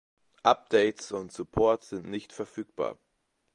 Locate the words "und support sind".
1.13-2.07